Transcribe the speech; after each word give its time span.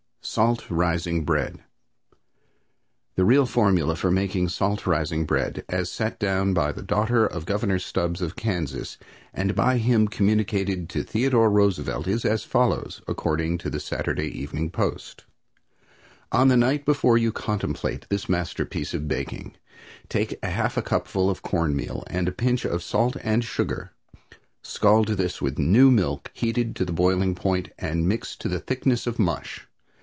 ]SALT 0.31 0.69
RISING 0.69 1.25
BREAD. 1.25 1.61
The 3.15 3.25
real 3.25 3.47
formula 3.47 3.95
for 3.95 4.11
making 4.11 4.49
salt 4.49 4.85
rising 4.85 5.25
bread, 5.25 5.65
as 5.67 5.91
set 5.91 6.19
down 6.19 6.53
by 6.53 6.71
the 6.71 6.83
daughter 6.83 7.25
of 7.25 7.47
Governor 7.47 7.79
Stubbs, 7.79 8.21
of 8.21 8.35
Kansas, 8.35 8.97
and 9.33 9.55
by 9.55 9.77
him 9.77 10.07
communicated 10.07 10.89
to 10.89 11.01
Theodore 11.03 11.49
Roosevelt, 11.49 12.07
is 12.07 12.23
as 12.23 12.43
follows, 12.43 13.01
according 13.07 13.57
to 13.57 13.69
the 13.71 13.79
"Saturday 13.79 14.27
Evening 14.27 14.69
Post": 14.69 15.25
"On 16.31 16.49
the 16.49 16.55
night 16.55 16.85
before 16.85 17.17
you 17.17 17.31
contemplate 17.31 18.05
this 18.09 18.29
masterpiece 18.29 18.93
of 18.93 19.07
baking 19.07 19.55
take 20.07 20.37
half 20.45 20.77
a 20.77 20.83
cupful 20.83 21.31
of 21.31 21.41
corn 21.41 21.75
meal 21.75 22.03
and 22.05 22.27
a 22.27 22.31
pinch 22.31 22.63
each 22.63 22.71
of 22.71 22.83
salt 22.83 23.17
and 23.21 23.43
sugar. 23.43 23.91
Scald 24.61 25.07
this 25.09 25.41
with 25.41 25.57
new 25.57 25.89
milk 25.89 26.29
heated 26.35 26.75
to 26.75 26.85
the 26.85 26.93
boiling 26.93 27.33
point 27.33 27.69
and 27.79 28.07
mix 28.07 28.35
to 28.37 28.47
the 28.47 28.59
thickness 28.59 29.07
of 29.07 29.17
mush. 29.17 29.67